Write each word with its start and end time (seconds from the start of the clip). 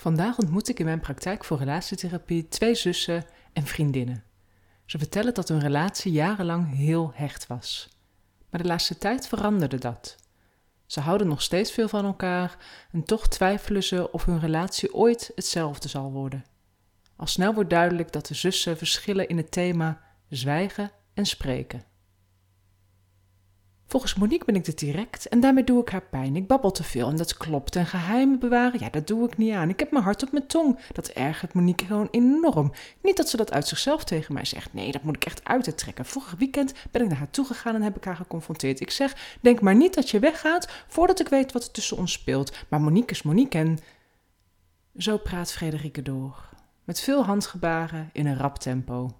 Vandaag 0.00 0.38
ontmoet 0.38 0.68
ik 0.68 0.78
in 0.78 0.84
mijn 0.84 1.00
praktijk 1.00 1.44
voor 1.44 1.58
relatietherapie 1.58 2.48
twee 2.48 2.74
zussen 2.74 3.24
en 3.52 3.66
vriendinnen. 3.66 4.24
Ze 4.84 4.98
vertellen 4.98 5.34
dat 5.34 5.48
hun 5.48 5.60
relatie 5.60 6.12
jarenlang 6.12 6.76
heel 6.76 7.12
hecht 7.14 7.46
was. 7.46 7.88
Maar 8.50 8.62
de 8.62 8.68
laatste 8.68 8.98
tijd 8.98 9.28
veranderde 9.28 9.78
dat. 9.78 10.16
Ze 10.86 11.00
houden 11.00 11.28
nog 11.28 11.42
steeds 11.42 11.72
veel 11.72 11.88
van 11.88 12.04
elkaar 12.04 12.56
en 12.92 13.04
toch 13.04 13.28
twijfelen 13.28 13.82
ze 13.82 14.12
of 14.12 14.24
hun 14.24 14.40
relatie 14.40 14.94
ooit 14.94 15.32
hetzelfde 15.34 15.88
zal 15.88 16.12
worden. 16.12 16.44
Al 17.16 17.26
snel 17.26 17.54
wordt 17.54 17.70
duidelijk 17.70 18.12
dat 18.12 18.26
de 18.26 18.34
zussen 18.34 18.76
verschillen 18.76 19.28
in 19.28 19.36
het 19.36 19.50
thema 19.50 20.00
zwijgen 20.28 20.90
en 21.14 21.26
spreken. 21.26 21.82
Volgens 23.90 24.14
Monique 24.14 24.44
ben 24.44 24.54
ik 24.54 24.64
te 24.64 24.74
direct 24.74 25.28
en 25.28 25.40
daarmee 25.40 25.64
doe 25.64 25.80
ik 25.80 25.88
haar 25.88 26.02
pijn. 26.02 26.36
Ik 26.36 26.46
babbel 26.46 26.70
te 26.70 26.84
veel 26.84 27.08
en 27.08 27.16
dat 27.16 27.36
klopt. 27.36 27.76
En 27.76 27.86
geheimen 27.86 28.38
bewaren, 28.38 28.80
ja, 28.80 28.90
dat 28.90 29.06
doe 29.06 29.26
ik 29.26 29.36
niet 29.36 29.52
aan. 29.52 29.68
Ik 29.68 29.78
heb 29.78 29.90
mijn 29.90 30.04
hart 30.04 30.22
op 30.22 30.32
mijn 30.32 30.46
tong. 30.46 30.78
Dat 30.92 31.08
ergert 31.08 31.54
Monique 31.54 31.86
gewoon 31.86 32.08
enorm. 32.10 32.72
Niet 33.02 33.16
dat 33.16 33.28
ze 33.28 33.36
dat 33.36 33.52
uit 33.52 33.66
zichzelf 33.66 34.04
tegen 34.04 34.34
mij 34.34 34.44
zegt. 34.44 34.72
Nee, 34.72 34.92
dat 34.92 35.02
moet 35.02 35.16
ik 35.16 35.24
echt 35.24 35.44
uit 35.44 35.78
trekken. 35.78 36.04
Vorig 36.04 36.34
weekend 36.38 36.72
ben 36.90 37.02
ik 37.02 37.08
naar 37.08 37.18
haar 37.18 37.30
toegegaan 37.30 37.74
en 37.74 37.82
heb 37.82 37.96
ik 37.96 38.04
haar 38.04 38.16
geconfronteerd. 38.16 38.80
Ik 38.80 38.90
zeg, 38.90 39.38
denk 39.40 39.60
maar 39.60 39.74
niet 39.74 39.94
dat 39.94 40.10
je 40.10 40.18
weggaat 40.18 40.68
voordat 40.88 41.20
ik 41.20 41.28
weet 41.28 41.52
wat 41.52 41.64
er 41.64 41.70
tussen 41.70 41.96
ons 41.96 42.12
speelt. 42.12 42.56
Maar 42.68 42.80
Monique 42.80 43.10
is 43.10 43.22
Monique 43.22 43.58
en... 43.58 43.78
Zo 44.96 45.16
praat 45.16 45.52
Frederike 45.52 46.02
door. 46.02 46.48
Met 46.84 47.00
veel 47.00 47.24
handgebaren 47.24 48.10
in 48.12 48.26
een 48.26 48.36
rap 48.36 48.58
tempo. 48.58 49.10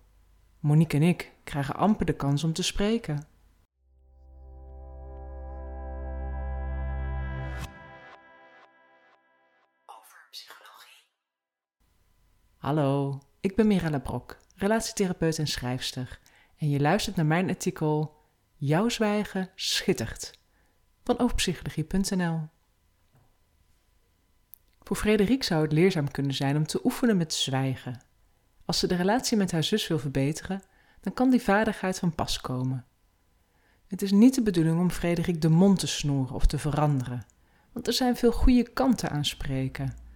Monique 0.61 0.99
en 0.99 1.03
ik 1.03 1.33
krijgen 1.45 1.77
amper 1.77 2.07
de 2.07 2.13
kans 2.13 2.45
om 2.45 2.53
te 2.53 2.63
spreken. 2.63 3.38
Hallo, 12.59 13.21
ik 13.41 13.57
ben 13.57 13.67
Mirella 13.67 13.99
Brok, 13.99 14.37
relatietherapeut 14.57 15.39
en 15.39 15.47
schrijfster. 15.47 16.21
En 16.57 16.69
je 16.69 16.81
luistert 16.81 17.17
naar 17.17 17.27
mijn 17.27 17.49
artikel 17.49 18.17
Jouw 18.57 18.89
zwijgen 18.89 19.51
schittert 19.55 20.39
van 21.05 21.19
overpsychologie.nl. 21.19 22.41
Voor 24.83 24.97
Frederik 24.97 25.43
zou 25.43 25.63
het 25.63 25.73
leerzaam 25.73 26.11
kunnen 26.11 26.35
zijn 26.35 26.57
om 26.57 26.67
te 26.67 26.81
oefenen 26.85 27.17
met 27.17 27.35
zwijgen. 27.35 28.03
Als 28.65 28.79
ze 28.79 28.87
de 28.87 28.97
relatie 28.97 29.37
met 29.37 29.53
haar 29.53 29.65
zus 29.65 29.87
wil 29.87 29.99
verbeteren, 29.99 30.63
dan 31.01 31.13
kan 31.13 31.31
die 31.31 31.43
vaardigheid 31.43 31.99
van 31.99 32.15
pas 32.15 32.41
komen. 32.41 32.87
Het 33.87 34.03
is 34.03 34.11
niet 34.11 34.35
de 34.35 34.43
bedoeling 34.43 34.79
om 34.79 34.91
Frederik 34.91 35.43
de 35.43 35.49
mond 35.49 35.79
te 35.79 35.87
snoeren 35.87 36.35
of 36.35 36.47
te 36.47 36.59
veranderen, 36.59 37.27
want 37.73 37.87
er 37.87 37.93
zijn 37.93 38.17
veel 38.17 38.33
goede 38.33 38.73
kanten 38.73 39.11
aan 39.11 39.25
spreken. 39.25 40.07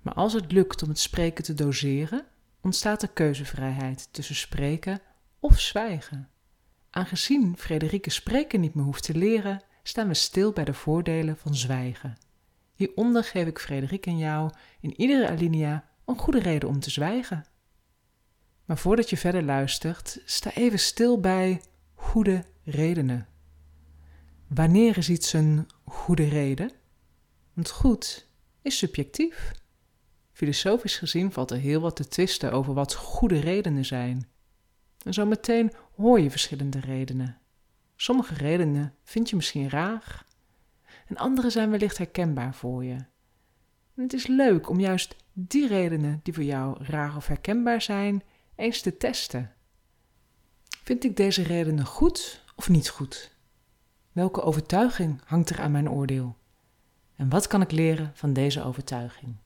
Maar 0.00 0.14
als 0.14 0.32
het 0.32 0.52
lukt 0.52 0.82
om 0.82 0.88
het 0.88 0.98
spreken 0.98 1.44
te 1.44 1.54
doseren, 1.54 2.26
ontstaat 2.60 3.02
er 3.02 3.08
keuzevrijheid 3.08 4.08
tussen 4.12 4.34
spreken 4.34 5.00
of 5.40 5.60
zwijgen. 5.60 6.28
Aangezien 6.90 7.56
Frederike 7.56 8.10
spreken 8.10 8.60
niet 8.60 8.74
meer 8.74 8.84
hoeft 8.84 9.02
te 9.02 9.14
leren, 9.14 9.62
staan 9.82 10.08
we 10.08 10.14
stil 10.14 10.52
bij 10.52 10.64
de 10.64 10.74
voordelen 10.74 11.36
van 11.36 11.54
zwijgen. 11.54 12.16
Hieronder 12.74 13.24
geef 13.24 13.46
ik 13.46 13.58
Frederik 13.58 14.06
en 14.06 14.18
jou 14.18 14.50
in 14.80 15.00
iedere 15.00 15.28
alinea 15.28 15.84
een 16.04 16.18
goede 16.18 16.40
reden 16.40 16.68
om 16.68 16.80
te 16.80 16.90
zwijgen. 16.90 17.44
Maar 18.64 18.78
voordat 18.78 19.10
je 19.10 19.16
verder 19.16 19.42
luistert, 19.42 20.22
sta 20.24 20.52
even 20.54 20.78
stil 20.78 21.20
bij 21.20 21.60
goede 21.94 22.44
redenen. 22.64 23.28
Wanneer 24.46 24.96
is 24.98 25.08
iets 25.08 25.32
een 25.32 25.68
goede 25.84 26.28
reden? 26.28 26.70
Want 27.52 27.70
goed 27.70 28.28
is 28.62 28.78
subjectief. 28.78 29.52
Filosofisch 30.40 30.98
gezien 30.98 31.32
valt 31.32 31.50
er 31.50 31.56
heel 31.56 31.80
wat 31.80 31.96
te 31.96 32.08
twisten 32.08 32.52
over 32.52 32.74
wat 32.74 32.94
goede 32.94 33.40
redenen 33.40 33.84
zijn. 33.84 34.28
En 35.04 35.14
zo 35.14 35.26
meteen 35.26 35.72
hoor 35.96 36.20
je 36.20 36.30
verschillende 36.30 36.80
redenen. 36.80 37.38
Sommige 37.96 38.34
redenen 38.34 38.94
vind 39.04 39.30
je 39.30 39.36
misschien 39.36 39.70
raar, 39.70 40.24
en 41.06 41.16
andere 41.16 41.50
zijn 41.50 41.70
wellicht 41.70 41.98
herkenbaar 41.98 42.54
voor 42.54 42.84
je. 42.84 42.94
En 43.94 44.02
het 44.02 44.12
is 44.12 44.26
leuk 44.26 44.68
om 44.68 44.80
juist 44.80 45.16
die 45.32 45.66
redenen 45.66 46.20
die 46.22 46.34
voor 46.34 46.44
jou 46.44 46.84
raar 46.84 47.16
of 47.16 47.26
herkenbaar 47.26 47.82
zijn, 47.82 48.22
eens 48.54 48.80
te 48.80 48.96
testen. 48.96 49.52
Vind 50.82 51.04
ik 51.04 51.16
deze 51.16 51.42
redenen 51.42 51.86
goed 51.86 52.44
of 52.56 52.68
niet 52.68 52.88
goed? 52.88 53.34
Welke 54.12 54.42
overtuiging 54.42 55.20
hangt 55.24 55.50
er 55.50 55.60
aan 55.60 55.72
mijn 55.72 55.90
oordeel? 55.90 56.36
En 57.16 57.28
wat 57.28 57.46
kan 57.46 57.60
ik 57.60 57.70
leren 57.70 58.10
van 58.14 58.32
deze 58.32 58.62
overtuiging? 58.62 59.36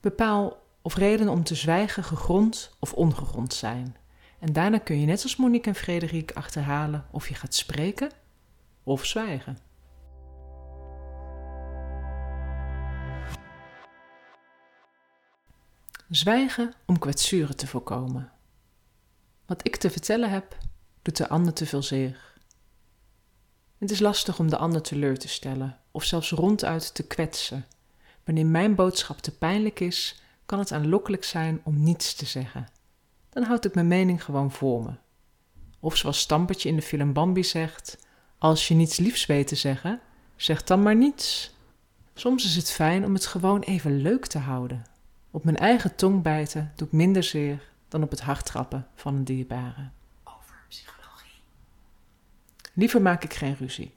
Bepaal 0.00 0.62
of 0.82 0.94
redenen 0.94 1.32
om 1.32 1.44
te 1.44 1.54
zwijgen 1.54 2.04
gegrond 2.04 2.76
of 2.78 2.92
ongegrond 2.92 3.54
zijn. 3.54 3.96
En 4.38 4.52
daarna 4.52 4.78
kun 4.78 5.00
je 5.00 5.06
net 5.06 5.22
als 5.22 5.36
Monique 5.36 5.70
en 5.70 5.74
Frederik 5.74 6.32
achterhalen 6.32 7.06
of 7.10 7.28
je 7.28 7.34
gaat 7.34 7.54
spreken 7.54 8.10
of 8.82 9.04
zwijgen. 9.04 9.58
Zwijgen 16.08 16.74
om 16.86 16.98
kwetsuren 16.98 17.56
te 17.56 17.66
voorkomen. 17.66 18.32
Wat 19.46 19.66
ik 19.66 19.76
te 19.76 19.90
vertellen 19.90 20.30
heb, 20.30 20.56
doet 21.02 21.16
de 21.16 21.28
ander 21.28 21.52
te 21.52 21.66
veel 21.66 21.82
zeer. 21.82 22.32
Het 23.78 23.90
is 23.90 24.00
lastig 24.00 24.38
om 24.38 24.50
de 24.50 24.56
ander 24.56 24.82
teleur 24.82 25.18
te 25.18 25.28
stellen 25.28 25.78
of 25.90 26.04
zelfs 26.04 26.30
ronduit 26.30 26.94
te 26.94 27.06
kwetsen 27.06 27.66
Wanneer 28.28 28.46
mijn 28.46 28.74
boodschap 28.74 29.18
te 29.18 29.30
pijnlijk 29.30 29.80
is, 29.80 30.22
kan 30.46 30.58
het 30.58 30.72
aanlokkelijk 30.72 31.24
zijn 31.24 31.60
om 31.64 31.82
niets 31.82 32.14
te 32.14 32.26
zeggen. 32.26 32.68
Dan 33.30 33.42
houd 33.42 33.64
ik 33.64 33.74
mijn 33.74 33.88
mening 33.88 34.24
gewoon 34.24 34.50
voor 34.50 34.82
me. 34.82 34.90
Of 35.80 35.96
zoals 35.96 36.18
Stampertje 36.18 36.68
in 36.68 36.76
de 36.76 36.82
film 36.82 37.12
Bambi 37.12 37.44
zegt: 37.44 37.98
Als 38.38 38.68
je 38.68 38.74
niets 38.74 38.96
liefs 38.96 39.26
weet 39.26 39.46
te 39.46 39.54
zeggen, 39.54 40.00
zeg 40.36 40.64
dan 40.64 40.82
maar 40.82 40.96
niets. 40.96 41.54
Soms 42.14 42.44
is 42.44 42.56
het 42.56 42.70
fijn 42.70 43.04
om 43.04 43.14
het 43.14 43.26
gewoon 43.26 43.60
even 43.60 44.02
leuk 44.02 44.26
te 44.26 44.38
houden. 44.38 44.84
Op 45.30 45.44
mijn 45.44 45.56
eigen 45.56 45.94
tong 45.94 46.22
bijten 46.22 46.72
doet 46.76 46.92
minder 46.92 47.22
zeer 47.22 47.70
dan 47.88 48.02
op 48.02 48.10
het 48.10 48.20
hart 48.20 48.46
trappen 48.46 48.86
van 48.94 49.14
een 49.14 49.24
dierbare. 49.24 49.90
Over 50.24 50.64
psychologie. 50.68 51.40
Liever 52.74 53.02
maak 53.02 53.24
ik 53.24 53.34
geen 53.34 53.56
ruzie. 53.58 53.92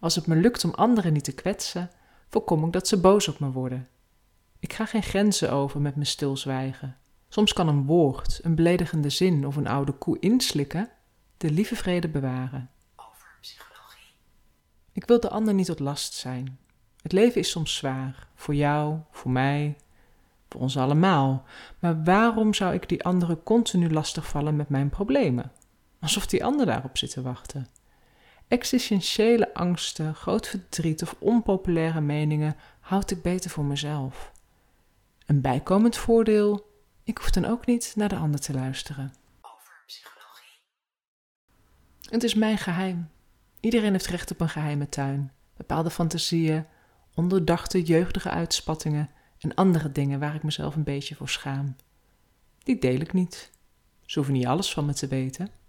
Als 0.00 0.14
het 0.14 0.26
me 0.26 0.36
lukt 0.36 0.64
om 0.64 0.74
anderen 0.74 1.12
niet 1.12 1.24
te 1.24 1.32
kwetsen, 1.32 1.90
voorkom 2.32 2.64
ik 2.64 2.72
dat 2.72 2.88
ze 2.88 3.00
boos 3.00 3.28
op 3.28 3.38
me 3.38 3.50
worden. 3.50 3.88
Ik 4.58 4.72
ga 4.72 4.86
geen 4.86 5.02
grenzen 5.02 5.52
over 5.52 5.80
met 5.80 5.94
mijn 5.94 6.06
stilzwijgen. 6.06 6.96
Soms 7.28 7.52
kan 7.52 7.68
een 7.68 7.86
woord, 7.86 8.40
een 8.42 8.54
beledigende 8.54 9.10
zin 9.10 9.46
of 9.46 9.56
een 9.56 9.66
oude 9.66 9.92
koe 9.92 10.18
inslikken 10.18 10.90
de 11.36 11.50
lieve 11.50 11.76
vrede 11.76 12.08
bewaren. 12.08 12.70
Over 12.96 13.36
psychologie. 13.40 14.14
Ik 14.92 15.04
wil 15.04 15.20
de 15.20 15.28
ander 15.28 15.54
niet 15.54 15.66
tot 15.66 15.78
last 15.78 16.14
zijn. 16.14 16.58
Het 17.02 17.12
leven 17.12 17.40
is 17.40 17.50
soms 17.50 17.76
zwaar, 17.76 18.28
voor 18.34 18.54
jou, 18.54 18.98
voor 19.10 19.30
mij, 19.30 19.76
voor 20.48 20.60
ons 20.60 20.76
allemaal. 20.76 21.44
Maar 21.78 22.04
waarom 22.04 22.54
zou 22.54 22.74
ik 22.74 22.88
die 22.88 23.04
anderen 23.04 23.42
continu 23.42 23.90
lastigvallen 23.90 24.56
met 24.56 24.68
mijn 24.68 24.88
problemen? 24.88 25.52
Alsof 26.00 26.26
die 26.26 26.44
ander 26.44 26.66
daarop 26.66 26.98
zit 26.98 27.10
te 27.10 27.22
wachten. 27.22 27.68
Existentiële 28.52 29.54
angsten, 29.54 30.14
groot 30.14 30.48
verdriet 30.48 31.02
of 31.02 31.16
onpopulaire 31.18 32.00
meningen 32.00 32.56
houd 32.80 33.10
ik 33.10 33.22
beter 33.22 33.50
voor 33.50 33.64
mezelf. 33.64 34.32
Een 35.26 35.40
bijkomend 35.40 35.96
voordeel: 35.96 36.66
ik 37.04 37.18
hoef 37.18 37.30
dan 37.30 37.44
ook 37.44 37.66
niet 37.66 37.92
naar 37.96 38.08
de 38.08 38.16
ander 38.16 38.40
te 38.40 38.52
luisteren. 38.52 39.14
Over 39.40 39.82
psychologie. 39.86 40.60
Het 42.10 42.22
is 42.22 42.34
mijn 42.34 42.58
geheim. 42.58 43.10
Iedereen 43.60 43.92
heeft 43.92 44.06
recht 44.06 44.30
op 44.30 44.40
een 44.40 44.48
geheime 44.48 44.88
tuin, 44.88 45.32
bepaalde 45.56 45.90
fantasieën, 45.90 46.66
onderdachte 47.14 47.82
jeugdige 47.82 48.30
uitspattingen 48.30 49.10
en 49.38 49.54
andere 49.54 49.92
dingen 49.92 50.20
waar 50.20 50.34
ik 50.34 50.42
mezelf 50.42 50.76
een 50.76 50.84
beetje 50.84 51.14
voor 51.14 51.28
schaam. 51.28 51.76
Die 52.58 52.78
deel 52.78 53.00
ik 53.00 53.12
niet. 53.12 53.50
Ze 54.06 54.18
hoeven 54.18 54.34
niet 54.34 54.46
alles 54.46 54.72
van 54.72 54.86
me 54.86 54.92
te 54.92 55.06
weten. 55.06 55.60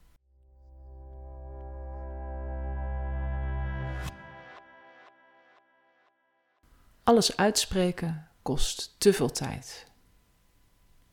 Alles 7.03 7.37
uitspreken 7.37 8.27
kost 8.41 8.95
te 8.97 9.13
veel 9.13 9.31
tijd. 9.31 9.85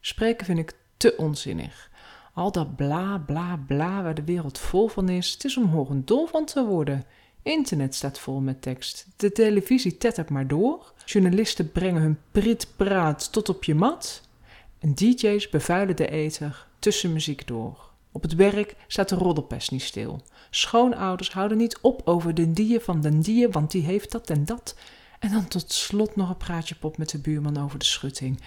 Spreken 0.01 0.47
vind 0.47 0.59
ik 0.59 0.75
te 0.97 1.15
onzinnig. 1.17 1.91
Al 2.35 2.53
dat 2.53 2.77
bla 2.77 3.19
bla 3.19 3.65
bla 3.67 4.03
waar 4.03 4.15
de 4.15 4.25
wereld 4.25 4.59
vol 4.59 4.89
van 4.89 5.09
is, 5.09 5.33
het 5.33 5.45
is 5.45 5.57
om 5.57 5.65
horen 5.67 6.05
dol 6.05 6.27
van 6.27 6.45
te 6.45 6.65
worden. 6.65 7.05
Internet 7.43 7.95
staat 7.95 8.19
vol 8.19 8.41
met 8.41 8.63
tekst. 8.63 9.07
De 9.17 9.33
televisie 9.33 9.97
tettert 9.97 10.31
maar 10.31 10.47
door. 10.47 10.93
Journalisten 11.05 11.73
brengen 11.73 12.03
hun 12.03 12.19
pritpraat 12.31 13.33
tot 13.33 13.49
op 13.49 13.65
je 13.65 13.75
mat. 13.75 14.29
En 14.79 14.95
DJ's 14.95 15.49
bevuilen 15.49 15.97
de 15.97 16.09
ether 16.09 16.67
tussen 16.79 17.13
muziek 17.13 17.47
door. 17.47 17.91
Op 18.13 18.23
het 18.23 18.35
werk 18.35 18.77
staat 18.87 19.09
de 19.09 19.15
roddelpest 19.15 19.71
niet 19.71 19.83
stil. 19.83 20.23
Schoonouders 20.51 21.33
houden 21.33 21.59
niet 21.59 21.79
op 21.81 22.03
over 22.05 22.35
de 22.35 22.53
dier 22.53 22.81
van 22.81 23.01
den 23.01 23.21
dier, 23.21 23.51
want 23.51 23.71
die 23.71 23.83
heeft 23.83 24.13
dat 24.13 24.31
en 24.31 24.45
dat. 24.45 24.75
En 25.21 25.31
dan 25.31 25.49
tot 25.49 25.73
slot 25.73 26.17
nog 26.17 26.29
een 26.29 26.37
praatje 26.37 26.75
pop 26.75 26.99
met 26.99 27.09
de 27.09 27.19
buurman 27.19 27.57
over 27.57 27.79
de 27.79 27.85
schutting. 27.85 28.41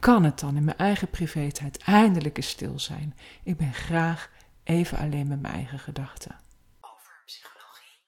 Kan 0.00 0.24
het 0.24 0.40
dan 0.40 0.56
in 0.56 0.64
mijn 0.64 0.78
eigen 0.78 1.10
privétijd 1.10 1.78
eindelijk 1.78 2.36
eens 2.36 2.48
stil 2.48 2.78
zijn? 2.78 3.14
Ik 3.42 3.56
ben 3.56 3.74
graag 3.74 4.30
even 4.62 4.98
alleen 4.98 5.26
met 5.26 5.40
mijn 5.40 5.54
eigen 5.54 5.78
gedachten. 5.78 6.36
Over 6.80 7.22
psychologie. 7.26 8.00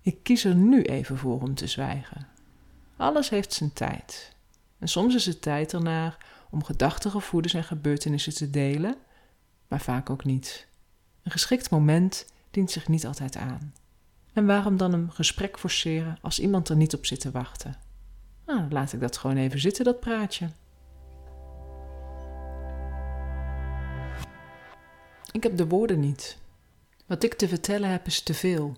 Ik 0.00 0.22
kies 0.22 0.44
er 0.44 0.54
nu 0.54 0.82
even 0.82 1.18
voor 1.18 1.40
om 1.40 1.54
te 1.54 1.66
zwijgen. 1.66 2.28
Alles 2.96 3.28
heeft 3.28 3.52
zijn 3.52 3.72
tijd. 3.72 4.34
En 4.78 4.88
soms 4.88 5.14
is 5.14 5.26
het 5.26 5.42
tijd 5.42 5.72
ernaar 5.72 6.26
om 6.50 6.64
gedachten, 6.64 7.10
gevoelens 7.10 7.54
en 7.54 7.64
gebeurtenissen 7.64 8.34
te 8.34 8.50
delen, 8.50 8.96
maar 9.68 9.80
vaak 9.80 10.10
ook 10.10 10.24
niet. 10.24 10.66
Een 11.22 11.30
geschikt 11.30 11.70
moment 11.70 12.26
dient 12.50 12.70
zich 12.70 12.88
niet 12.88 13.06
altijd 13.06 13.36
aan. 13.36 13.72
En 14.40 14.46
waarom 14.46 14.76
dan 14.76 14.92
een 14.92 15.12
gesprek 15.12 15.58
forceren 15.58 16.18
als 16.22 16.38
iemand 16.40 16.68
er 16.68 16.76
niet 16.76 16.94
op 16.94 17.06
zit 17.06 17.20
te 17.20 17.30
wachten? 17.30 17.76
Nou, 18.46 18.70
laat 18.70 18.92
ik 18.92 19.00
dat 19.00 19.16
gewoon 19.16 19.36
even 19.36 19.60
zitten, 19.60 19.84
dat 19.84 20.00
praatje. 20.00 20.50
Ik 25.32 25.42
heb 25.42 25.56
de 25.56 25.66
woorden 25.66 26.00
niet. 26.00 26.38
Wat 27.06 27.22
ik 27.22 27.34
te 27.34 27.48
vertellen 27.48 27.88
heb 27.90 28.06
is 28.06 28.22
te 28.22 28.34
veel. 28.34 28.76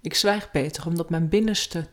Ik 0.00 0.14
zwijg 0.14 0.50
beter 0.50 0.86
omdat 0.86 1.10
mijn 1.10 1.28
binnenste 1.28 1.86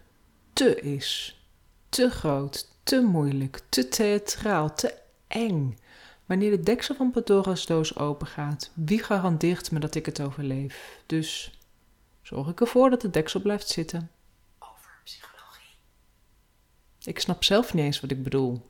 te 0.53 0.81
is. 0.81 1.41
Te 1.89 2.09
groot, 2.09 2.67
te 2.83 3.01
moeilijk, 3.01 3.61
te 3.69 3.87
theatraal, 3.87 4.75
te 4.75 4.93
eng. 5.27 5.77
Wanneer 6.25 6.51
de 6.51 6.63
deksel 6.63 6.95
van 6.95 7.11
Pandora's 7.11 7.65
doos 7.65 7.97
opengaat, 7.97 8.71
wie 8.73 9.03
garandeert 9.03 9.71
me 9.71 9.79
dat 9.79 9.95
ik 9.95 10.05
het 10.05 10.21
overleef? 10.21 11.01
Dus 11.05 11.56
zorg 12.27 12.47
ik 12.47 12.61
ervoor 12.61 12.89
dat 12.89 13.01
de 13.01 13.09
deksel 13.09 13.39
blijft 13.39 13.67
zitten. 13.67 14.11
Over 14.59 15.01
psychologie. 15.03 15.77
Ik 17.03 17.19
snap 17.19 17.43
zelf 17.43 17.73
niet 17.73 17.83
eens 17.83 17.99
wat 17.99 18.11
ik 18.11 18.23
bedoel. 18.23 18.69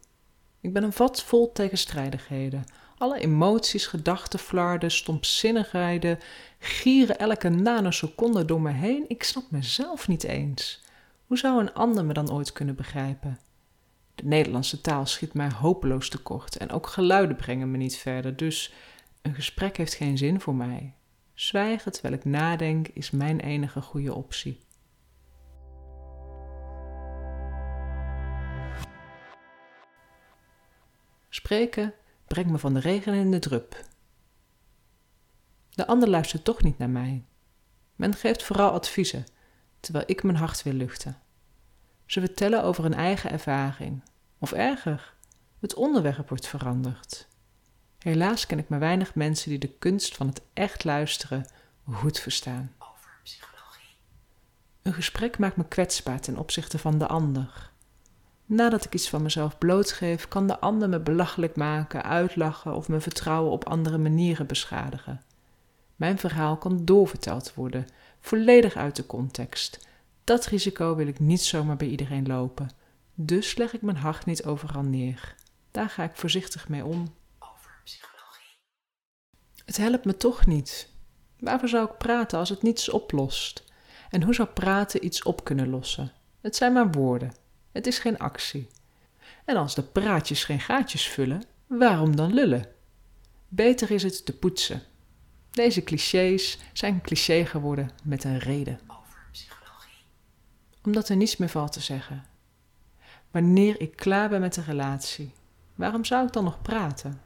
Ik 0.61 0.73
ben 0.73 0.83
een 0.83 0.93
vat 0.93 1.23
vol 1.23 1.51
tegenstrijdigheden. 1.51 2.63
Alle 2.97 3.19
emoties, 3.19 3.85
gedachten, 3.85 4.39
flarden, 4.39 4.91
stompzinnigheden 4.91 6.19
gieren 6.59 7.19
elke 7.19 7.49
nanoseconde 7.49 8.45
door 8.45 8.61
me 8.61 8.71
heen. 8.71 9.05
Ik 9.07 9.23
snap 9.23 9.43
mezelf 9.51 10.07
niet 10.07 10.23
eens. 10.23 10.83
Hoe 11.25 11.37
zou 11.37 11.59
een 11.59 11.73
ander 11.73 12.05
me 12.05 12.13
dan 12.13 12.31
ooit 12.31 12.51
kunnen 12.51 12.75
begrijpen? 12.75 13.39
De 14.15 14.23
Nederlandse 14.23 14.81
taal 14.81 15.05
schiet 15.05 15.33
mij 15.33 15.49
hopeloos 15.49 16.09
tekort 16.09 16.57
en 16.57 16.71
ook 16.71 16.87
geluiden 16.87 17.35
brengen 17.35 17.71
me 17.71 17.77
niet 17.77 17.97
verder, 17.97 18.35
dus 18.35 18.73
een 19.21 19.35
gesprek 19.35 19.77
heeft 19.77 19.93
geen 19.93 20.17
zin 20.17 20.41
voor 20.41 20.55
mij. 20.55 20.93
Zwijgen 21.37 21.91
terwijl 21.91 22.13
ik 22.13 22.25
nadenk 22.25 22.87
is 22.87 23.11
mijn 23.11 23.39
enige 23.39 23.81
goede 23.81 24.13
optie. 24.13 24.59
Spreken 31.29 31.93
brengt 32.27 32.51
me 32.51 32.57
van 32.57 32.73
de 32.73 32.79
regen 32.79 33.13
in 33.13 33.31
de 33.31 33.39
drup. 33.39 33.85
De 35.69 35.87
ander 35.87 36.09
luistert 36.09 36.43
toch 36.43 36.63
niet 36.63 36.77
naar 36.77 36.89
mij. 36.89 37.25
Men 37.95 38.13
geeft 38.13 38.43
vooral 38.43 38.71
adviezen, 38.71 39.25
terwijl 39.79 40.05
ik 40.07 40.23
mijn 40.23 40.37
hart 40.37 40.63
wil 40.63 40.73
luchten. 40.73 41.21
Ze 42.05 42.19
vertellen 42.19 42.63
over 42.63 42.85
een 42.85 42.93
eigen 42.93 43.31
ervaring, 43.31 44.03
of 44.37 44.51
erger, 44.51 45.13
het 45.59 45.73
onderwerp 45.73 46.29
wordt 46.29 46.47
veranderd. 46.47 47.27
Helaas 48.07 48.45
ken 48.45 48.59
ik 48.59 48.69
maar 48.69 48.79
weinig 48.79 49.15
mensen 49.15 49.49
die 49.49 49.59
de 49.59 49.73
kunst 49.79 50.15
van 50.15 50.27
het 50.27 50.41
echt 50.53 50.83
luisteren 50.83 51.45
goed 51.91 52.19
verstaan. 52.19 52.71
Over 52.79 53.19
psychologie. 53.23 53.95
Een 54.81 54.93
gesprek 54.93 55.37
maakt 55.37 55.55
me 55.55 55.67
kwetsbaar 55.67 56.19
ten 56.19 56.37
opzichte 56.37 56.77
van 56.77 56.97
de 56.97 57.07
ander. 57.07 57.71
Nadat 58.45 58.85
ik 58.85 58.93
iets 58.93 59.09
van 59.09 59.21
mezelf 59.21 59.57
blootgeef, 59.57 60.27
kan 60.27 60.47
de 60.47 60.59
ander 60.59 60.89
me 60.89 60.99
belachelijk 60.99 61.55
maken, 61.55 62.03
uitlachen 62.03 62.75
of 62.75 62.87
mijn 62.87 63.01
vertrouwen 63.01 63.51
op 63.51 63.67
andere 63.67 63.97
manieren 63.97 64.47
beschadigen. 64.47 65.21
Mijn 65.95 66.19
verhaal 66.19 66.57
kan 66.57 66.85
doorverteld 66.85 67.53
worden, 67.53 67.87
volledig 68.19 68.75
uit 68.75 68.95
de 68.95 69.05
context. 69.05 69.87
Dat 70.23 70.45
risico 70.45 70.95
wil 70.95 71.07
ik 71.07 71.19
niet 71.19 71.41
zomaar 71.41 71.77
bij 71.77 71.87
iedereen 71.87 72.27
lopen. 72.27 72.69
Dus 73.13 73.55
leg 73.55 73.73
ik 73.73 73.81
mijn 73.81 73.97
hart 73.97 74.25
niet 74.25 74.45
overal 74.45 74.83
neer. 74.83 75.35
Daar 75.71 75.89
ga 75.89 76.03
ik 76.03 76.15
voorzichtig 76.15 76.69
mee 76.69 76.85
om. 76.85 77.15
Het 79.65 79.77
helpt 79.77 80.05
me 80.05 80.17
toch 80.17 80.45
niet. 80.45 80.89
Waarvoor 81.39 81.69
zou 81.69 81.89
ik 81.89 81.97
praten 81.97 82.39
als 82.39 82.49
het 82.49 82.61
niets 82.61 82.89
oplost? 82.89 83.63
En 84.09 84.23
hoe 84.23 84.33
zou 84.33 84.47
praten 84.47 85.05
iets 85.05 85.23
op 85.23 85.43
kunnen 85.43 85.69
lossen? 85.69 86.11
Het 86.41 86.55
zijn 86.55 86.73
maar 86.73 86.91
woorden. 86.91 87.33
Het 87.71 87.87
is 87.87 87.99
geen 87.99 88.17
actie. 88.17 88.67
En 89.45 89.55
als 89.55 89.75
de 89.75 89.83
praatjes 89.83 90.43
geen 90.43 90.59
gaatjes 90.59 91.07
vullen, 91.07 91.43
waarom 91.67 92.15
dan 92.15 92.33
lullen? 92.33 92.65
Beter 93.47 93.91
is 93.91 94.03
het 94.03 94.25
te 94.25 94.33
poetsen. 94.33 94.83
Deze 95.51 95.83
clichés 95.83 96.57
zijn 96.73 97.01
cliché 97.01 97.45
geworden 97.45 97.89
met 98.03 98.23
een 98.23 98.39
reden. 98.39 98.79
Over 98.87 99.27
psychologie. 99.31 100.03
Omdat 100.83 101.09
er 101.09 101.15
niets 101.15 101.37
meer 101.37 101.49
valt 101.49 101.71
te 101.71 101.79
zeggen. 101.79 102.25
Wanneer 103.31 103.81
ik 103.81 103.95
klaar 103.95 104.29
ben 104.29 104.41
met 104.41 104.53
de 104.53 104.61
relatie, 104.61 105.31
waarom 105.75 106.05
zou 106.05 106.25
ik 106.25 106.33
dan 106.33 106.43
nog 106.43 106.61
praten? 106.61 107.21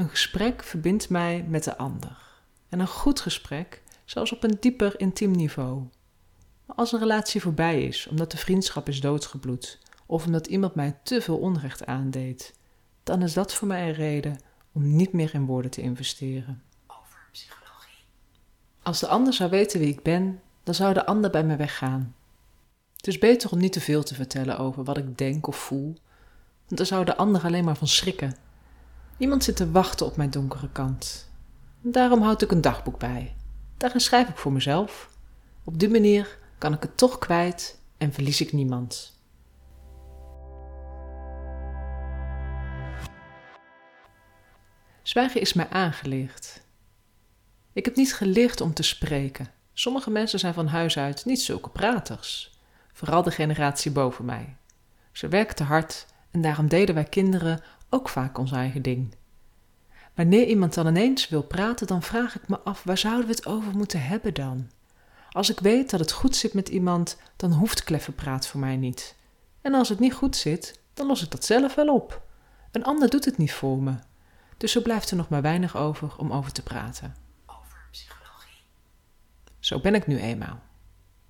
Een 0.00 0.08
gesprek 0.08 0.62
verbindt 0.62 1.08
mij 1.08 1.44
met 1.48 1.64
de 1.64 1.76
ander. 1.76 2.18
En 2.68 2.80
een 2.80 2.86
goed 2.88 3.20
gesprek, 3.20 3.82
zelfs 4.04 4.32
op 4.32 4.42
een 4.42 4.56
dieper 4.60 5.00
intiem 5.00 5.30
niveau. 5.30 5.84
Maar 6.66 6.76
als 6.76 6.92
een 6.92 6.98
relatie 6.98 7.40
voorbij 7.40 7.82
is, 7.82 8.06
omdat 8.06 8.30
de 8.30 8.36
vriendschap 8.36 8.88
is 8.88 9.00
doodgebloed, 9.00 9.78
of 10.06 10.26
omdat 10.26 10.46
iemand 10.46 10.74
mij 10.74 10.98
te 11.02 11.20
veel 11.20 11.38
onrecht 11.38 11.86
aandeed, 11.86 12.54
dan 13.02 13.22
is 13.22 13.32
dat 13.32 13.54
voor 13.54 13.68
mij 13.68 13.88
een 13.88 13.94
reden 13.94 14.40
om 14.72 14.96
niet 14.96 15.12
meer 15.12 15.34
in 15.34 15.46
woorden 15.46 15.70
te 15.70 15.80
investeren. 15.80 16.62
Over 16.86 17.28
psychologie. 17.32 18.04
Als 18.82 19.00
de 19.00 19.06
ander 19.06 19.32
zou 19.32 19.50
weten 19.50 19.80
wie 19.80 19.92
ik 19.92 20.02
ben, 20.02 20.40
dan 20.62 20.74
zou 20.74 20.94
de 20.94 21.06
ander 21.06 21.30
bij 21.30 21.44
me 21.44 21.56
weggaan. 21.56 22.14
Het 22.96 23.06
is 23.06 23.18
beter 23.18 23.50
om 23.50 23.58
niet 23.58 23.72
te 23.72 23.80
veel 23.80 24.02
te 24.02 24.14
vertellen 24.14 24.58
over 24.58 24.84
wat 24.84 24.98
ik 24.98 25.18
denk 25.18 25.46
of 25.46 25.56
voel, 25.56 25.94
want 26.66 26.76
dan 26.76 26.86
zou 26.86 27.04
de 27.04 27.16
ander 27.16 27.42
alleen 27.42 27.64
maar 27.64 27.76
van 27.76 27.88
schrikken. 27.88 28.48
Iemand 29.20 29.44
zit 29.44 29.56
te 29.56 29.70
wachten 29.70 30.06
op 30.06 30.16
mijn 30.16 30.30
donkere 30.30 30.68
kant. 30.72 31.30
Daarom 31.80 32.22
houd 32.22 32.42
ik 32.42 32.50
een 32.50 32.60
dagboek 32.60 32.98
bij. 32.98 33.36
Daarin 33.76 34.00
schrijf 34.00 34.28
ik 34.28 34.36
voor 34.36 34.52
mezelf. 34.52 35.10
Op 35.64 35.78
die 35.78 35.88
manier 35.88 36.38
kan 36.58 36.72
ik 36.72 36.82
het 36.82 36.96
toch 36.96 37.18
kwijt 37.18 37.80
en 37.96 38.12
verlies 38.12 38.40
ik 38.40 38.52
niemand. 38.52 39.18
Zwijgen 45.02 45.40
is 45.40 45.52
mij 45.52 45.68
aangeleerd. 45.68 46.62
Ik 47.72 47.84
heb 47.84 47.96
niet 47.96 48.14
geleerd 48.14 48.60
om 48.60 48.74
te 48.74 48.82
spreken. 48.82 49.50
Sommige 49.72 50.10
mensen 50.10 50.38
zijn 50.38 50.54
van 50.54 50.66
huis 50.66 50.98
uit 50.98 51.24
niet 51.24 51.40
zulke 51.40 51.70
praters 51.70 52.58
vooral 52.92 53.22
de 53.22 53.30
generatie 53.30 53.90
boven 53.90 54.24
mij. 54.24 54.56
Ze 55.12 55.28
werkte 55.28 55.62
hard 55.62 56.06
en 56.30 56.40
daarom 56.40 56.68
deden 56.68 56.94
wij 56.94 57.04
kinderen 57.04 57.62
ook 57.90 58.08
vaak 58.08 58.38
ons 58.38 58.52
eigen 58.52 58.82
ding. 58.82 59.14
Wanneer 60.14 60.46
iemand 60.46 60.74
dan 60.74 60.86
ineens 60.86 61.28
wil 61.28 61.42
praten, 61.42 61.86
dan 61.86 62.02
vraag 62.02 62.34
ik 62.34 62.48
me 62.48 62.60
af 62.60 62.82
waar 62.84 62.98
zouden 62.98 63.26
we 63.26 63.32
het 63.32 63.46
over 63.46 63.76
moeten 63.76 64.02
hebben 64.02 64.34
dan? 64.34 64.70
Als 65.30 65.50
ik 65.50 65.60
weet 65.60 65.90
dat 65.90 66.00
het 66.00 66.12
goed 66.12 66.36
zit 66.36 66.54
met 66.54 66.68
iemand, 66.68 67.16
dan 67.36 67.52
hoeft 67.52 67.84
kleffenpraat 67.84 68.46
voor 68.46 68.60
mij 68.60 68.76
niet. 68.76 69.16
En 69.60 69.74
als 69.74 69.88
het 69.88 69.98
niet 69.98 70.14
goed 70.14 70.36
zit, 70.36 70.80
dan 70.94 71.06
los 71.06 71.22
ik 71.22 71.30
dat 71.30 71.44
zelf 71.44 71.74
wel 71.74 71.94
op. 71.94 72.22
Een 72.70 72.84
ander 72.84 73.10
doet 73.10 73.24
het 73.24 73.38
niet 73.38 73.52
voor 73.52 73.82
me. 73.82 73.94
Dus 74.56 74.72
zo 74.72 74.80
blijft 74.80 75.10
er 75.10 75.16
nog 75.16 75.28
maar 75.28 75.42
weinig 75.42 75.76
over 75.76 76.16
om 76.16 76.32
over 76.32 76.52
te 76.52 76.62
praten. 76.62 77.16
Over 77.46 77.88
psychologie. 77.90 78.62
Zo 79.58 79.80
ben 79.80 79.94
ik 79.94 80.06
nu 80.06 80.18
eenmaal. 80.18 80.60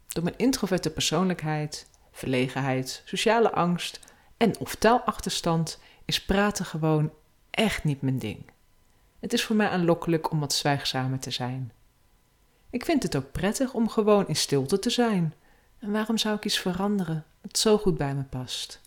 Door 0.09 0.25
mijn 0.25 0.39
introverte 0.39 0.91
persoonlijkheid, 0.91 1.89
verlegenheid, 2.13 3.03
sociale 3.05 3.53
angst 3.53 4.01
en 4.37 4.59
of 4.59 4.75
taalachterstand 4.75 5.79
is 6.05 6.25
praten 6.25 6.65
gewoon 6.65 7.13
echt 7.51 7.85
niet 7.85 8.03
mijn 8.03 8.19
ding. 8.19 8.51
Het 9.19 9.33
is 9.33 9.45
voor 9.45 9.57
mij 9.57 9.69
aanlokkelijk 9.69 10.31
om 10.31 10.41
wat 10.41 10.53
zwijgzamer 10.53 11.19
te 11.19 11.31
zijn. 11.31 11.73
Ik 12.71 12.85
vind 12.85 13.03
het 13.03 13.17
ook 13.17 13.33
prettig 13.33 13.73
om 13.73 13.89
gewoon 13.89 14.29
in 14.29 14.37
stilte 14.37 14.79
te 14.79 14.91
zijn. 14.91 15.35
En 15.79 15.93
waarom 15.93 16.19
zou 16.19 16.37
ik 16.37 16.45
iets 16.45 16.59
veranderen 16.59 17.25
dat 17.41 17.59
zo 17.59 17.79
goed 17.79 17.97
bij 17.97 18.15
me 18.15 18.23
past? 18.23 18.81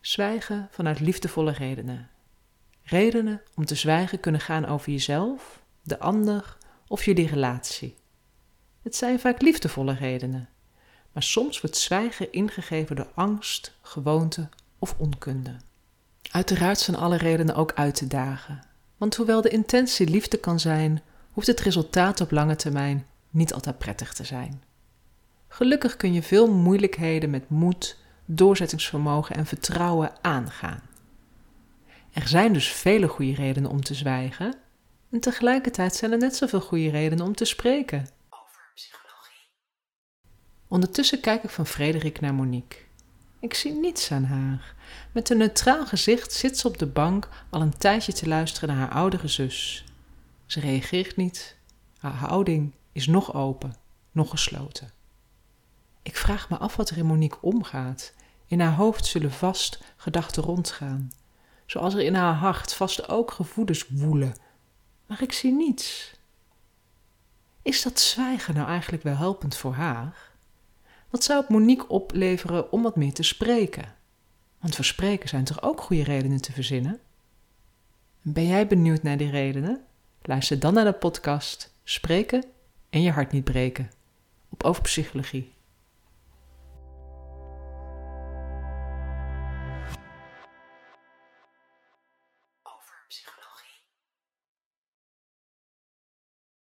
Zwijgen 0.00 0.68
vanuit 0.70 1.00
liefdevolle 1.00 1.52
redenen. 1.52 2.10
Redenen 2.82 3.42
om 3.54 3.64
te 3.64 3.74
zwijgen 3.74 4.20
kunnen 4.20 4.40
gaan 4.40 4.66
over 4.66 4.92
jezelf, 4.92 5.62
de 5.82 5.98
ander 5.98 6.56
of 6.86 7.04
jullie 7.04 7.28
relatie. 7.28 7.96
Het 8.86 8.96
zijn 8.96 9.20
vaak 9.20 9.42
liefdevolle 9.42 9.94
redenen, 9.94 10.48
maar 11.12 11.22
soms 11.22 11.60
wordt 11.60 11.76
zwijgen 11.76 12.32
ingegeven 12.32 12.96
door 12.96 13.08
angst, 13.14 13.72
gewoonte 13.82 14.48
of 14.78 14.94
onkunde. 14.98 15.56
Uiteraard 16.30 16.78
zijn 16.78 16.96
alle 16.96 17.16
redenen 17.16 17.54
ook 17.54 17.72
uit 17.72 17.94
te 17.94 18.06
dagen, 18.06 18.62
want 18.96 19.16
hoewel 19.16 19.40
de 19.40 19.48
intentie 19.48 20.08
liefde 20.08 20.36
kan 20.36 20.60
zijn, 20.60 21.02
hoeft 21.32 21.46
het 21.46 21.60
resultaat 21.60 22.20
op 22.20 22.30
lange 22.30 22.56
termijn 22.56 23.06
niet 23.30 23.54
altijd 23.54 23.78
prettig 23.78 24.12
te 24.12 24.24
zijn. 24.24 24.62
Gelukkig 25.48 25.96
kun 25.96 26.12
je 26.12 26.22
veel 26.22 26.52
moeilijkheden 26.52 27.30
met 27.30 27.50
moed, 27.50 27.96
doorzettingsvermogen 28.24 29.36
en 29.36 29.46
vertrouwen 29.46 30.12
aangaan. 30.20 30.82
Er 32.12 32.28
zijn 32.28 32.52
dus 32.52 32.68
vele 32.68 33.08
goede 33.08 33.34
redenen 33.34 33.70
om 33.70 33.82
te 33.82 33.94
zwijgen, 33.94 34.54
en 35.10 35.20
tegelijkertijd 35.20 35.94
zijn 35.94 36.12
er 36.12 36.18
net 36.18 36.36
zoveel 36.36 36.60
goede 36.60 36.90
redenen 36.90 37.26
om 37.26 37.34
te 37.34 37.44
spreken. 37.44 38.15
Psychologie. 38.76 39.48
Ondertussen 40.68 41.20
kijk 41.20 41.42
ik 41.42 41.50
van 41.50 41.66
Frederik 41.66 42.20
naar 42.20 42.34
Monique. 42.34 42.78
Ik 43.40 43.54
zie 43.54 43.72
niets 43.72 44.12
aan 44.12 44.24
haar. 44.24 44.74
Met 45.12 45.30
een 45.30 45.36
neutraal 45.36 45.86
gezicht 45.86 46.32
zit 46.32 46.58
ze 46.58 46.68
op 46.68 46.78
de 46.78 46.86
bank 46.86 47.28
al 47.50 47.60
een 47.60 47.78
tijdje 47.78 48.12
te 48.12 48.28
luisteren 48.28 48.68
naar 48.68 48.78
haar 48.78 48.90
oudere 48.90 49.28
zus. 49.28 49.84
Ze 50.46 50.60
reageert 50.60 51.16
niet. 51.16 51.56
Haar 51.98 52.12
houding 52.12 52.74
is 52.92 53.06
nog 53.06 53.34
open, 53.34 53.76
nog 54.12 54.30
gesloten. 54.30 54.92
Ik 56.02 56.16
vraag 56.16 56.48
me 56.50 56.56
af 56.56 56.76
wat 56.76 56.90
er 56.90 56.98
in 56.98 57.06
Monique 57.06 57.38
omgaat. 57.40 58.14
In 58.46 58.60
haar 58.60 58.74
hoofd 58.74 59.06
zullen 59.06 59.32
vast 59.32 59.78
gedachten 59.96 60.42
rondgaan, 60.42 61.12
zoals 61.66 61.94
er 61.94 62.00
in 62.00 62.14
haar 62.14 62.34
hart 62.34 62.74
vast 62.74 63.08
ook 63.08 63.30
gevoelens 63.30 63.86
woelen. 63.88 64.36
Maar 65.06 65.22
ik 65.22 65.32
zie 65.32 65.52
niets. 65.52 66.15
Is 67.66 67.82
dat 67.82 68.00
zwijgen 68.00 68.54
nou 68.54 68.68
eigenlijk 68.68 69.02
wel 69.02 69.16
helpend 69.16 69.56
voor 69.56 69.72
haar? 69.74 70.30
Wat 71.10 71.24
zou 71.24 71.40
het 71.40 71.48
Monique 71.48 71.88
opleveren 71.88 72.72
om 72.72 72.82
wat 72.82 72.96
meer 72.96 73.12
te 73.12 73.22
spreken? 73.22 73.94
Want 74.60 74.74
voor 74.74 74.84
spreken 74.84 75.28
zijn 75.28 75.44
toch 75.44 75.62
ook 75.62 75.80
goede 75.80 76.02
redenen 76.02 76.40
te 76.40 76.52
verzinnen? 76.52 77.00
Ben 78.22 78.46
jij 78.46 78.66
benieuwd 78.66 79.02
naar 79.02 79.16
die 79.16 79.30
redenen? 79.30 79.84
Luister 80.22 80.58
dan 80.58 80.74
naar 80.74 80.84
de 80.84 80.92
podcast 80.92 81.72
Spreken 81.84 82.44
en 82.90 83.02
je 83.02 83.10
hart 83.10 83.32
niet 83.32 83.44
breken 83.44 83.90
op 84.48 84.62
Over 84.62 84.82